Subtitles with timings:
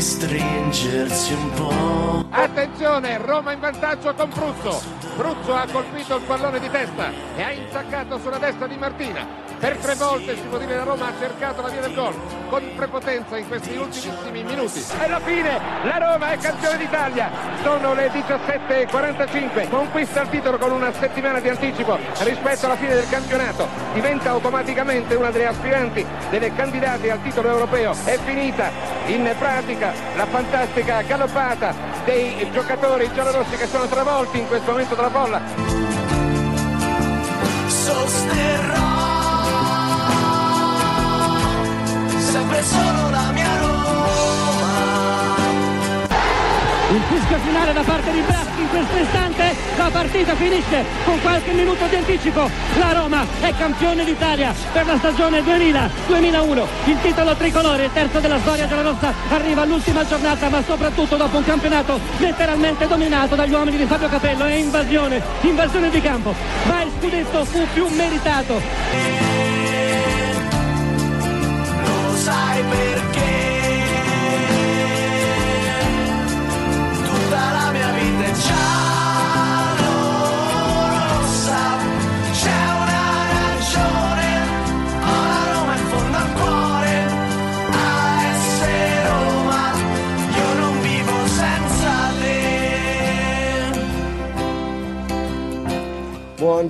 [0.00, 2.26] stringersi un po'.
[2.30, 4.99] Attenzione, Roma in vantaggio con Bruzzo.
[5.20, 9.26] Bruzzo ha colpito il pallone di testa e ha insaccato sulla destra di Martina.
[9.58, 12.14] Per tre volte si può dire la Roma ha cercato la via del gol
[12.48, 14.82] con prepotenza in questi ultimissimi minuti.
[14.98, 17.30] E alla fine la Roma è campione d'Italia.
[17.62, 19.68] Sono le 17.45.
[19.68, 23.68] Conquista il titolo con una settimana di anticipo rispetto alla fine del campionato.
[23.92, 27.94] Diventa automaticamente una delle aspiranti, delle candidate al titolo europeo.
[28.06, 28.70] È finita
[29.04, 35.10] in pratica la fantastica galoppata dei giocatori giallorossi che sono travolti in questo momento dalla
[35.10, 35.69] folla.
[46.92, 51.52] Il fischio finale da parte di Braschi in questo istante, la partita finisce con qualche
[51.52, 52.50] minuto di anticipo.
[52.78, 56.66] La Roma è campione d'Italia per la stagione 2000-2001.
[56.86, 61.36] Il titolo tricolore, il terzo della storia della Rossa, arriva all'ultima giornata, ma soprattutto dopo
[61.36, 64.44] un campionato letteralmente dominato dagli uomini di Fabio Capello.
[64.46, 66.34] È invasione, invasione di campo.
[66.64, 69.49] Ma il scudetto fu più meritato.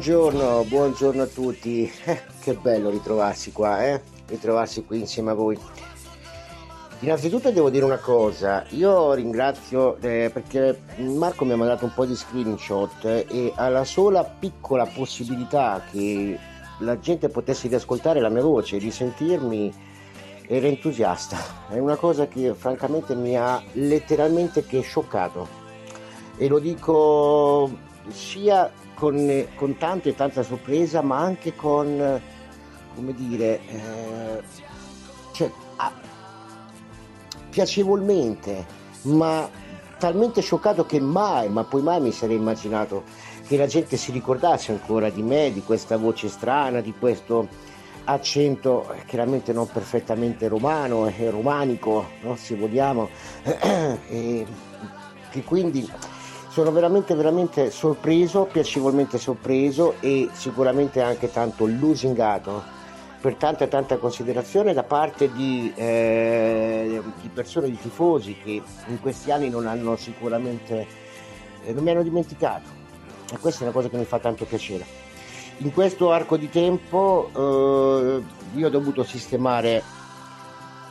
[0.01, 1.91] Buongiorno, buongiorno a tutti.
[2.05, 4.01] Eh, che bello ritrovarsi qua, eh?
[4.27, 5.59] Ritrovarsi qui insieme a voi.
[7.03, 12.05] Innanzitutto devo dire una cosa, io ringrazio eh, perché Marco mi ha mandato un po'
[12.05, 16.39] di screenshot e alla sola piccola possibilità che
[16.81, 19.73] la gente potesse riascoltare la mia voce, di sentirmi,
[20.47, 21.39] era entusiasta.
[21.71, 25.49] È una cosa che francamente mi ha letteralmente che scioccato
[26.37, 27.71] e lo dico
[28.09, 32.21] sia con, con tanta e tanta sorpresa ma anche con,
[32.95, 34.43] come dire, eh,
[37.51, 38.65] piacevolmente,
[39.03, 39.49] ma
[39.99, 43.05] talmente scioccato che mai, ma poi mai mi sarei immaginato
[43.47, 47.49] che la gente si ricordasse ancora di me, di questa voce strana, di questo
[48.05, 53.09] accento eh, chiaramente non perfettamente romano, eh, romanico, no, se vogliamo,
[54.09, 54.47] e
[55.31, 55.89] che quindi
[56.49, 62.79] sono veramente veramente sorpreso, piacevolmente sorpreso e sicuramente anche tanto lusingato
[63.21, 69.31] per tanta tanta considerazione da parte di, eh, di persone, di tifosi che in questi
[69.31, 70.87] anni non hanno sicuramente,
[71.65, 72.69] eh, non mi hanno dimenticato
[73.31, 75.09] e questa è una cosa che mi fa tanto piacere.
[75.59, 78.23] In questo arco di tempo eh,
[78.59, 79.83] io ho dovuto sistemare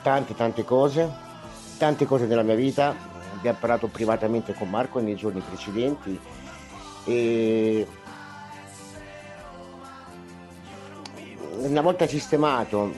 [0.03, 1.11] tante tante cose,
[1.79, 2.95] tante cose nella mia vita,
[3.35, 6.19] abbiamo parlato privatamente con Marco nei giorni precedenti
[7.05, 7.87] e
[11.59, 12.91] una volta sistemato,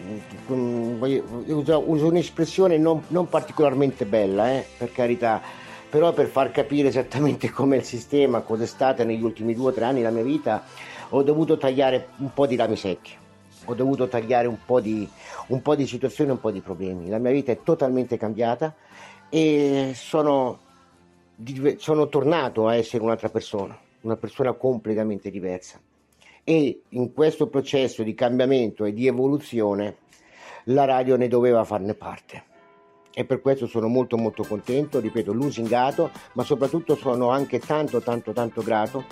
[0.51, 1.01] mm,
[1.47, 5.41] uso, uso un'espressione non, non particolarmente bella, eh, per carità,
[5.89, 9.73] però per far capire esattamente com'è il sistema, cosa è stata negli ultimi due o
[9.73, 10.63] tre anni la mia vita,
[11.09, 13.11] ho dovuto tagliare un po' di rami secchi,
[13.66, 15.07] ho dovuto tagliare un po' di,
[15.47, 17.09] un po' di situazioni, un po' di problemi.
[17.09, 18.73] La mia vita è totalmente cambiata
[19.29, 20.59] e sono,
[21.77, 25.79] sono tornato a essere un'altra persona, una persona completamente diversa
[26.44, 29.97] e in questo processo di cambiamento e di evoluzione
[30.66, 32.44] la radio ne doveva farne parte.
[33.13, 38.31] E per questo sono molto molto contento, ripeto, lusingato, ma soprattutto sono anche tanto tanto
[38.31, 39.06] tanto grato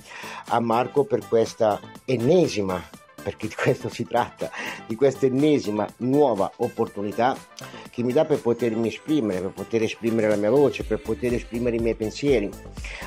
[0.47, 2.81] a Marco per questa ennesima,
[3.29, 4.49] perché di questo si tratta,
[4.87, 7.37] di questa ennesima nuova opportunità
[7.91, 11.75] che mi dà per potermi esprimere, per poter esprimere la mia voce, per poter esprimere
[11.75, 12.49] i miei pensieri,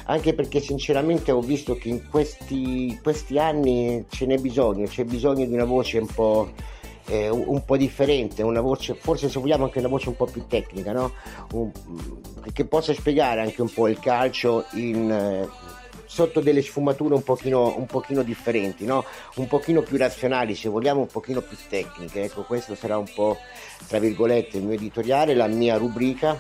[0.04, 5.44] anche perché sinceramente ho visto che in questi, questi anni ce n'è bisogno, c'è bisogno
[5.44, 6.52] di una voce un po'
[7.06, 10.46] eh, un, po' differente, una voce, forse se vogliamo anche una voce un po' più
[10.46, 11.12] tecnica, no?
[11.52, 11.72] Un-
[12.52, 15.48] che possa spiegare anche un po' il calcio in, eh,
[16.12, 19.02] sotto delle sfumature un pochino, un pochino differenti, no?
[19.36, 22.24] un pochino più razionali, se vogliamo un pochino più tecniche.
[22.24, 23.38] Ecco, questo sarà un po',
[23.88, 26.38] tra virgolette, il mio editoriale, la mia rubrica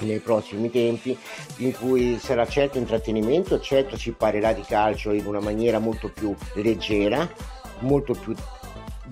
[0.00, 1.16] nei prossimi tempi
[1.58, 6.34] in cui sarà certo intrattenimento, certo si parlerà di calcio in una maniera molto più
[6.54, 7.30] leggera,
[7.80, 8.34] molto più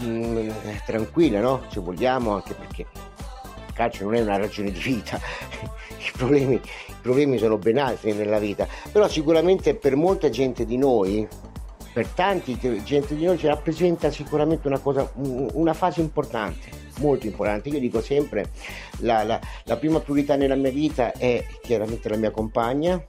[0.02, 0.50] mm,
[0.86, 1.62] tranquilla, no?
[1.70, 3.07] se vogliamo, anche perché
[3.78, 5.20] calcio non è una ragione di vita,
[5.98, 10.76] i problemi, i problemi sono ben altri nella vita, però sicuramente per molta gente di
[10.76, 11.26] noi,
[11.92, 17.26] per tanti gente di noi ci rappresenta sicuramente una cosa, un- una fase importante molto
[17.26, 17.68] importante.
[17.68, 18.50] Io dico sempre,
[18.98, 23.00] la, la, la prima priorità nella mia vita è chiaramente la mia compagna,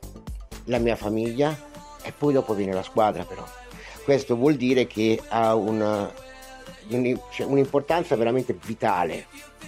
[0.66, 1.58] la mia famiglia
[2.04, 3.44] e poi dopo viene la squadra però.
[4.04, 6.12] Questo vuol dire che ha una,
[6.90, 9.26] un'importanza veramente vitale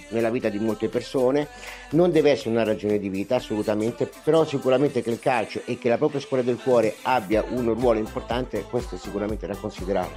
[0.08, 1.48] nella vita di molte persone,
[1.90, 5.88] non deve essere una ragione di vita assolutamente, però sicuramente che il calcio e che
[5.88, 10.12] la propria scuola del cuore abbia un ruolo importante, questo è sicuramente da considerare.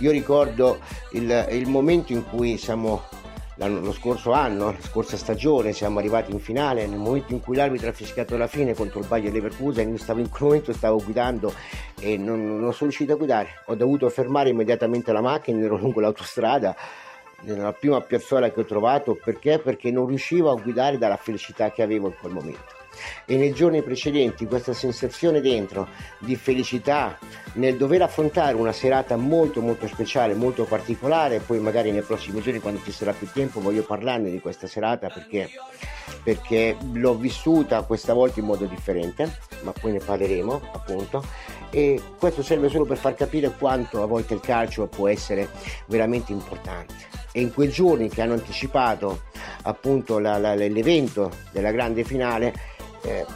[0.00, 0.78] Io ricordo
[1.12, 3.02] il, il momento in cui siamo
[3.66, 7.88] lo scorso anno, la scorsa stagione, siamo arrivati in finale, nel momento in cui l'arbitro
[7.88, 11.52] ha fischiato la fine contro il Bayer Leverkusen, io stavo in quel momento stavo guidando
[11.98, 16.00] e non, non sono riuscito a guidare, ho dovuto fermare immediatamente la macchina, ero lungo
[16.00, 16.76] l'autostrada,
[17.40, 19.58] nella prima piazzola che ho trovato, perché?
[19.58, 22.77] Perché non riuscivo a guidare dalla felicità che avevo in quel momento
[23.24, 25.88] e nei giorni precedenti questa sensazione dentro
[26.18, 27.18] di felicità
[27.54, 32.60] nel dover affrontare una serata molto molto speciale, molto particolare, poi magari nei prossimi giorni
[32.60, 35.50] quando ci sarà più tempo voglio parlarne di questa serata perché,
[36.22, 41.24] perché l'ho vissuta questa volta in modo differente, ma poi ne parleremo appunto.
[41.70, 45.48] E questo serve solo per far capire quanto a volte il calcio può essere
[45.86, 46.94] veramente importante.
[47.32, 49.22] E in quei giorni che hanno anticipato
[49.62, 53.26] appunto la, la, l'evento della grande finale eh,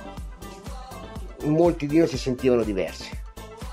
[1.44, 3.10] molti di noi si sentivano diversi,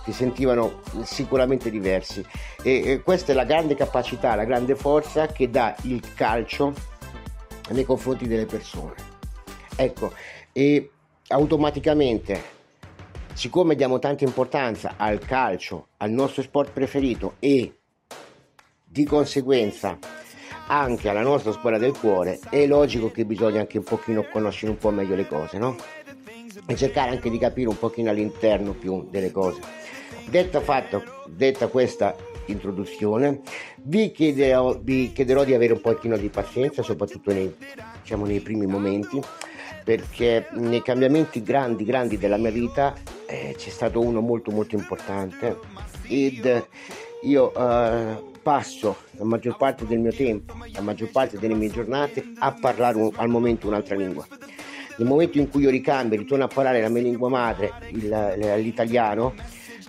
[0.04, 2.26] si sentivano sicuramente diversi
[2.62, 6.74] e, e questa è la grande capacità, la grande forza che dà il calcio
[7.70, 8.96] nei confronti delle persone.
[9.76, 10.12] Ecco,
[10.52, 10.92] e
[11.28, 12.58] automaticamente
[13.34, 17.74] siccome diamo tanta importanza al calcio, al nostro sport preferito e
[18.84, 19.98] di conseguenza
[20.72, 24.78] anche alla nostra scuola del cuore, è logico che bisogna anche un pochino conoscere un
[24.78, 25.76] po' meglio le cose, no?
[26.68, 29.62] E cercare anche di capire un pochino all'interno più delle cose.
[30.30, 33.42] Detta, fatto, detta questa introduzione,
[33.78, 37.52] vi chiederò, vi chiederò, di avere un pochino di pazienza, soprattutto nei,
[38.02, 39.20] diciamo, nei primi momenti,
[39.84, 42.94] perché nei cambiamenti grandi, grandi della mia vita
[43.26, 45.58] eh, c'è stato uno molto, molto importante
[46.08, 46.68] ed
[47.24, 52.32] io eh, passo la maggior parte del mio tempo, la maggior parte delle mie giornate
[52.40, 54.26] a parlare un, al momento un'altra lingua.
[54.98, 58.56] Nel momento in cui io ricambio e ritorno a parlare la mia lingua madre, il,
[58.58, 59.36] l'italiano,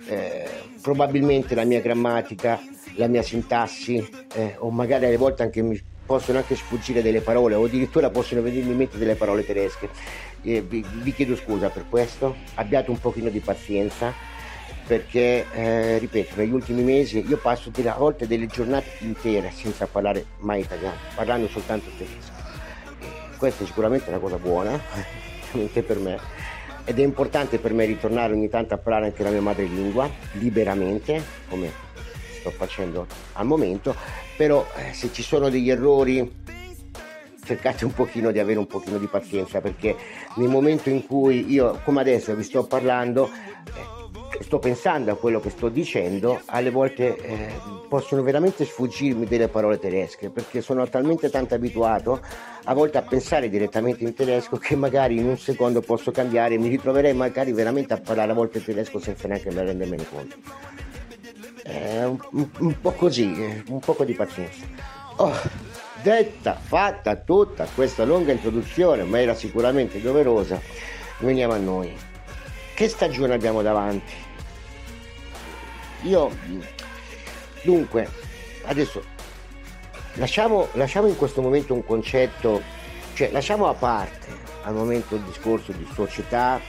[0.05, 0.47] eh,
[0.79, 2.61] probabilmente la mia grammatica,
[2.97, 7.55] la mia sintassi, eh, o magari alle volte anche mi possono anche sfuggire delle parole,
[7.55, 9.89] o addirittura possono venirmi in mente delle parole tedesche.
[10.43, 14.13] Eh, vi, vi chiedo scusa per questo, abbiate un pochino di pazienza
[14.91, 20.25] perché, eh, ripeto, negli ultimi mesi io passo delle, volte delle giornate intere senza parlare
[20.39, 22.33] mai italiano, parlando soltanto tedesco.
[22.99, 24.77] E questa è sicuramente una cosa buona,
[25.55, 26.19] anche per me,
[26.83, 31.23] ed è importante per me ritornare ogni tanto a parlare anche la mia madrelingua, liberamente,
[31.47, 31.71] come
[32.37, 33.95] sto facendo al momento,
[34.35, 36.39] però eh, se ci sono degli errori
[37.45, 39.95] cercate un pochino di avere un pochino di pazienza perché
[40.35, 44.00] nel momento in cui io come adesso vi sto parlando eh,
[44.41, 47.49] sto pensando a quello che sto dicendo, alle volte eh,
[47.87, 52.21] possono veramente sfuggirmi delle parole tedesche perché sono talmente tanto abituato
[52.63, 56.57] a volte a pensare direttamente in tedesco che magari in un secondo posso cambiare e
[56.57, 60.35] mi ritroverei magari veramente a parlare a volte tedesco senza neanche rendermene conto.
[61.63, 64.65] Un, un, un po' così, eh, un poco di pazienza.
[65.17, 65.35] Oh,
[66.01, 70.59] detta, fatta tutta questa lunga introduzione, ma era sicuramente doverosa,
[71.19, 71.93] veniamo a noi.
[72.73, 74.11] Che stagione abbiamo davanti?
[76.03, 76.31] Io,
[77.63, 78.07] dunque,
[78.63, 79.03] adesso
[80.15, 82.61] lasciamo, lasciamo in questo momento un concetto,
[83.13, 86.59] cioè lasciamo a parte al momento il discorso di società,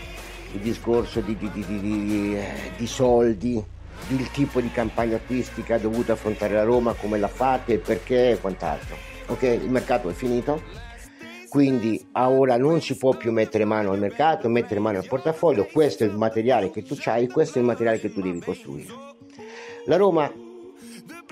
[0.53, 2.39] il discorso di, di, di,
[2.77, 3.62] di soldi,
[4.09, 8.39] il tipo di campagna acquistica dovuta affrontare la Roma, come l'ha fatta e perché e
[8.39, 8.97] quant'altro.
[9.27, 10.91] Ok, il mercato è finito
[11.53, 16.03] quindi ora non si può più mettere mano al mercato, mettere mano al portafoglio, questo
[16.03, 19.12] è il materiale che tu hai, questo è il materiale che tu devi costruire.
[19.87, 20.33] La Roma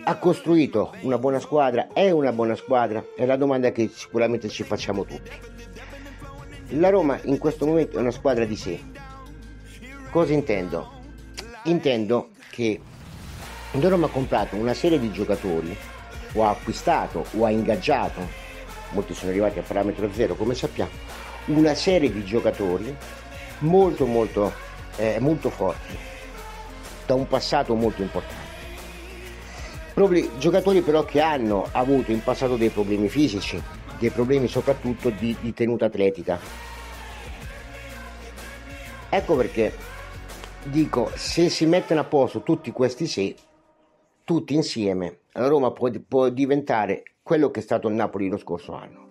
[0.03, 4.63] ha costruito una buona squadra, è una buona squadra, è la domanda che sicuramente ci
[4.63, 5.31] facciamo tutti.
[6.71, 8.81] La Roma in questo momento è una squadra di sé.
[10.11, 10.91] Cosa intendo?
[11.65, 12.81] Intendo che
[13.73, 15.77] la Roma ha comprato una serie di giocatori,
[16.33, 18.49] o ha acquistato, o ha ingaggiato
[18.93, 20.91] molti sono arrivati a parametro zero come sappiamo,
[21.47, 22.95] una serie di giocatori
[23.61, 24.53] molto molto,
[24.97, 25.97] eh, molto forti,
[27.11, 28.49] da un passato molto importante.
[29.95, 33.61] Proble- giocatori però che hanno avuto in passato dei problemi fisici,
[33.99, 36.39] dei problemi soprattutto di, di tenuta atletica.
[39.09, 39.75] Ecco perché
[40.63, 43.35] dico, se si mettono a posto tutti questi sé,
[44.25, 48.73] tutti insieme, la Roma può, può diventare quello che è stato il Napoli lo scorso
[48.73, 49.09] anno.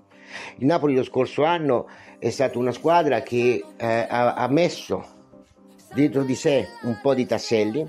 [0.56, 5.18] Il Napoli lo scorso anno è stata una squadra che eh, ha, ha messo
[5.94, 7.88] dietro di sé un po' di tasselli,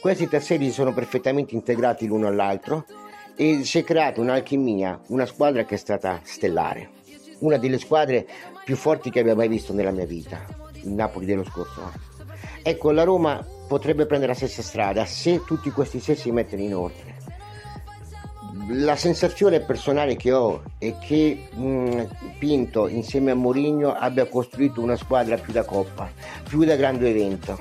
[0.00, 2.86] questi tasselli si sono perfettamente integrati l'uno all'altro
[3.36, 6.90] e si è creata un'alchimia, una squadra che è stata stellare,
[7.40, 8.26] una delle squadre
[8.64, 10.44] più forti che abbia mai visto nella mia vita,
[10.82, 12.08] il Napoli dello scorso anno.
[12.62, 16.74] Ecco, la Roma potrebbe prendere la stessa strada se tutti questi sé si mettono in
[16.74, 17.16] ordine.
[18.72, 22.04] La sensazione personale che ho è che mh,
[22.38, 26.08] Pinto insieme a Mourinho abbia costruito una squadra più da coppa,
[26.48, 27.58] più da grande evento,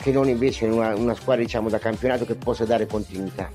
[0.00, 3.50] che non invece una, una squadra diciamo, da campionato che possa dare continuità.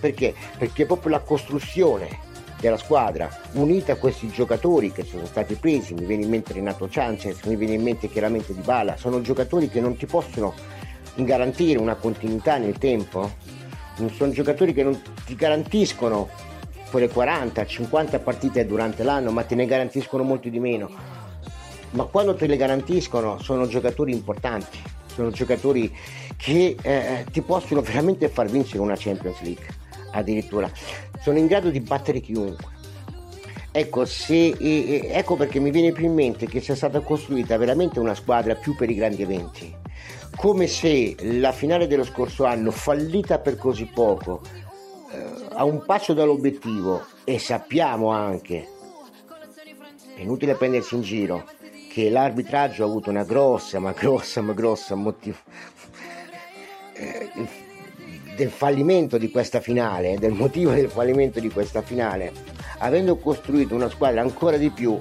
[0.00, 0.34] Perché?
[0.58, 2.18] Perché proprio la costruzione
[2.60, 6.90] della squadra, unita a questi giocatori che sono stati presi, mi viene in mente Renato
[6.92, 10.52] Sanchez, mi viene in mente chiaramente Di Bala, sono giocatori che non ti possono
[11.14, 13.30] garantire una continuità nel tempo,
[14.12, 16.28] sono giocatori che non ti garantiscono
[16.90, 20.90] quelle 40, 50 partite durante l'anno, ma te ne garantiscono molto di meno.
[21.90, 25.94] Ma quando te le garantiscono sono giocatori importanti, sono giocatori
[26.36, 29.80] che eh, ti possono veramente far vincere una Champions League
[30.12, 30.70] addirittura
[31.20, 32.70] sono in grado di battere chiunque.
[33.70, 38.00] Ecco, se, eh, ecco perché mi viene più in mente che sia stata costruita veramente
[38.00, 39.74] una squadra più per i grandi eventi.
[40.36, 44.40] Come se la finale dello scorso anno, fallita per così poco,
[45.12, 48.66] eh, a un passo dall'obiettivo, e sappiamo anche,
[50.16, 51.44] è inutile prendersi in giro,
[51.88, 55.36] che l'arbitraggio ha avuto una grossa, ma grossa, ma grossa motivo.
[56.94, 57.30] Eh,
[58.34, 62.32] del fallimento di questa finale, del motivo del fallimento di questa finale,
[62.78, 64.98] avendo costruito una squadra ancora di più,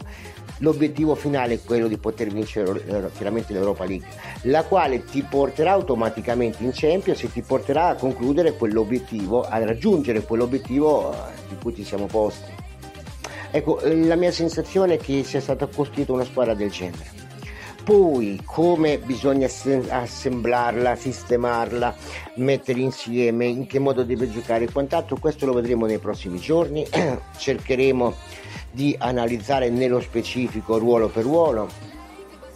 [0.61, 4.07] l'obiettivo finale è quello di poter vincere chiaramente l'Europa League,
[4.43, 10.23] la quale ti porterà automaticamente in Champions e ti porterà a concludere quell'obiettivo, a raggiungere
[10.23, 11.15] quell'obiettivo eh,
[11.49, 12.51] di cui ti siamo posti.
[13.51, 17.19] Ecco, la mia sensazione è che sia stata costruita una squadra del genere
[17.83, 19.47] poi come bisogna
[19.89, 21.95] assemblarla, sistemarla,
[22.35, 26.85] mettere insieme, in che modo deve giocare e quant'altro, questo lo vedremo nei prossimi giorni,
[27.37, 28.13] cercheremo
[28.71, 31.69] di analizzare nello specifico ruolo per ruolo,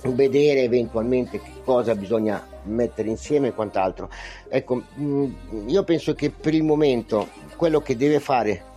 [0.03, 4.09] vedere eventualmente che cosa bisogna mettere insieme e quant'altro.
[4.47, 8.73] Ecco, mm, io penso che per il momento quello che deve fare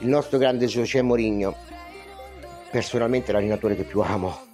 [0.00, 1.54] il nostro grande José Mourinho,
[2.70, 4.44] personalmente l'allenatore che più amo,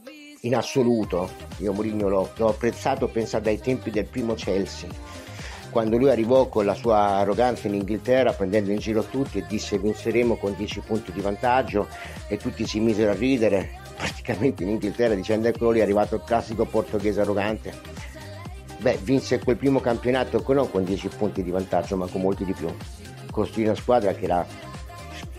[0.42, 1.28] in assoluto.
[1.58, 4.88] Io Mourinho l'ho, l'ho apprezzato, pensa dai tempi del primo Chelsea,
[5.72, 9.78] quando lui arrivò con la sua arroganza in Inghilterra prendendo in giro tutti e disse
[9.78, 11.88] vinceremo con 10 punti di vantaggio
[12.28, 16.22] e tutti si misero a ridere praticamente in Inghilterra dicendo eccolo lì è arrivato il
[16.24, 17.72] classico portoghese arrogante.
[18.76, 22.52] Beh, vinse quel primo campionato non con 10 punti di vantaggio ma con molti di
[22.52, 22.68] più.
[23.30, 24.46] Costruì una squadra che era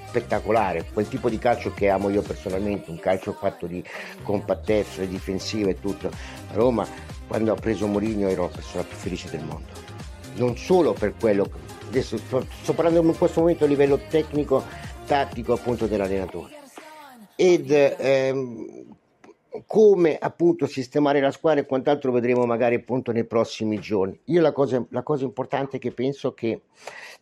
[0.07, 3.83] spettacolare, quel tipo di calcio che amo io personalmente, un calcio fatto di
[4.23, 6.09] compattezza, difensiva e tutto.
[6.53, 6.87] Roma,
[7.27, 9.92] quando ho preso Mourinho, ero la persona più felice del mondo.
[10.35, 11.49] Non solo per quello,
[11.87, 14.63] adesso sto, sto parlando in questo momento a livello tecnico,
[15.05, 16.61] tattico appunto dell'allenatore.
[17.35, 18.85] Ed ehm,
[19.67, 24.19] come appunto sistemare la squadra e quant'altro vedremo magari appunto nei prossimi giorni.
[24.25, 26.61] Io la cosa, la cosa importante è che penso che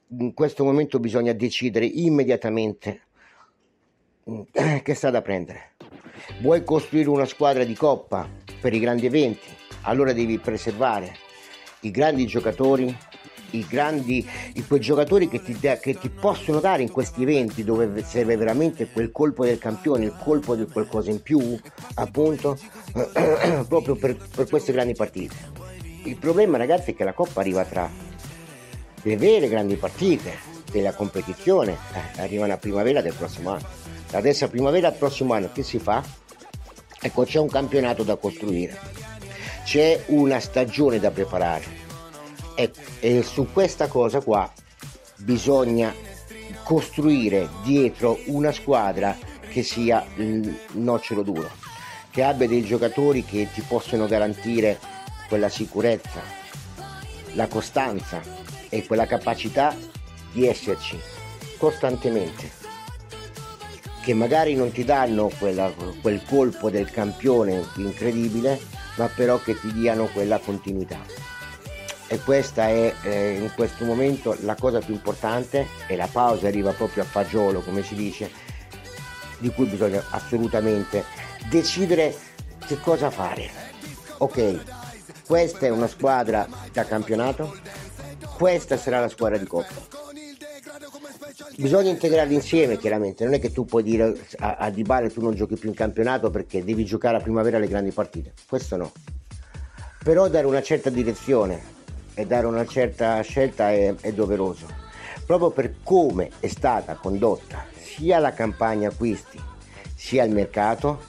[0.07, 3.01] in questo momento bisogna decidere immediatamente
[4.29, 4.41] mm,
[4.83, 5.73] che strada prendere.
[6.41, 8.29] Vuoi costruire una squadra di coppa
[8.61, 9.49] per i grandi eventi?
[9.81, 11.15] Allora devi preservare
[11.81, 12.95] i grandi giocatori,
[13.51, 18.03] i grandi, i, quei giocatori che ti, che ti, possono dare in questi eventi dove
[18.03, 21.59] serve veramente quel colpo del campione, il colpo di qualcosa in più,
[21.95, 22.57] appunto,
[23.67, 25.35] proprio per, per queste grandi partite.
[26.03, 27.89] Il problema ragazzi è che la Coppa arriva tra
[29.03, 33.67] le vere grandi partite della competizione eh, arrivano a primavera del prossimo anno.
[34.11, 36.03] Adesso a primavera del prossimo anno che si fa?
[37.03, 38.77] Ecco, c'è un campionato da costruire,
[39.63, 41.79] c'è una stagione da preparare.
[42.55, 44.51] Ecco, e su questa cosa qua
[45.17, 45.93] bisogna
[46.63, 49.17] costruire dietro una squadra
[49.49, 51.49] che sia il nocciolo duro,
[52.09, 54.79] che abbia dei giocatori che ti possono garantire
[55.27, 56.21] quella sicurezza,
[57.33, 58.39] la costanza,
[58.73, 59.75] e quella capacità
[60.31, 60.97] di esserci
[61.57, 62.49] costantemente,
[64.01, 69.71] che magari non ti danno quella, quel colpo del campione incredibile, ma però che ti
[69.73, 70.99] diano quella continuità.
[72.07, 76.71] E questa è eh, in questo momento la cosa più importante e la pausa arriva
[76.73, 78.29] proprio a fagiolo, come si dice,
[79.37, 81.05] di cui bisogna assolutamente
[81.49, 82.13] decidere
[82.65, 83.49] che cosa fare.
[84.17, 84.59] Ok,
[85.25, 87.57] questa è una squadra da campionato,
[88.35, 90.00] questa sarà la squadra di Coppa.
[91.57, 95.21] Bisogna integrarli insieme chiaramente, non è che tu puoi dire a, a Di Bale tu
[95.21, 98.91] non giochi più in campionato perché devi giocare a primavera le grandi partite, questo no.
[100.03, 101.61] Però dare una certa direzione
[102.13, 104.65] e dare una certa scelta è, è doveroso,
[105.25, 109.39] proprio per come è stata condotta sia la campagna acquisti
[109.93, 110.99] sia il mercato,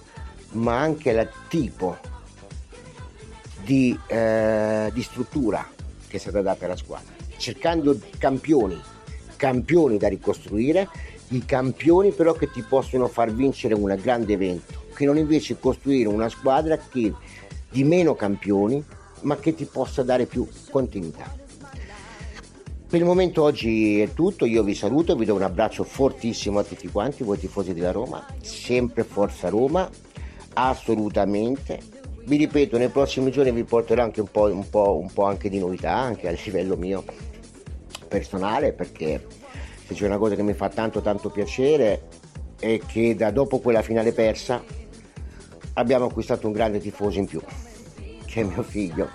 [0.51, 1.97] ma anche il tipo
[3.65, 5.67] di, eh, di struttura
[6.07, 8.79] che è stata data alla squadra, cercando campioni,
[9.43, 10.89] campioni da ricostruire,
[11.31, 16.07] i campioni però che ti possono far vincere un grande evento, che non invece costruire
[16.07, 17.13] una squadra che
[17.69, 18.85] di meno campioni,
[19.23, 21.35] ma che ti possa dare più continuità.
[22.87, 26.63] Per il momento oggi è tutto, io vi saluto, vi do un abbraccio fortissimo a
[26.63, 29.91] tutti quanti, voi tifosi della Roma, sempre Forza Roma,
[30.53, 31.81] assolutamente.
[32.27, 35.49] Vi ripeto, nei prossimi giorni vi porterò anche un po', un po', un po anche
[35.49, 37.03] di novità, anche a livello mio
[38.13, 39.27] personale, perché
[39.87, 42.09] se c'è una cosa che mi fa tanto tanto piacere
[42.59, 44.63] è che da dopo quella finale persa
[45.75, 47.41] abbiamo acquistato un grande tifoso in più,
[48.27, 49.09] che è mio figlio,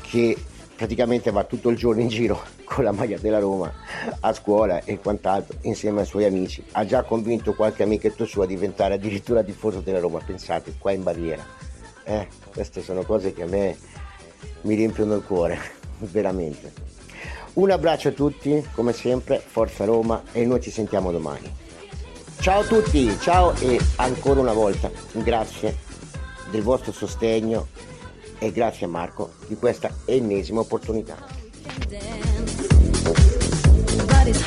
[0.00, 0.34] che
[0.74, 3.70] praticamente va tutto il giorno in giro con la maglia della Roma
[4.20, 6.64] a scuola e quant'altro insieme ai suoi amici.
[6.72, 11.02] Ha già convinto qualche amichetto suo a diventare addirittura tifoso della Roma, pensate, qua in
[11.02, 11.44] barriera.
[12.04, 13.76] Eh, queste sono cose che a me
[14.62, 15.58] mi riempiono il cuore,
[15.98, 16.95] veramente.
[17.56, 21.50] Un abbraccio a tutti, come sempre, Forza Roma e noi ci sentiamo domani.
[22.38, 25.78] Ciao a tutti, ciao e ancora una volta grazie
[26.50, 27.68] del vostro sostegno
[28.38, 31.16] e grazie a Marco di questa ennesima opportunità.
[34.04, 34.42] Body's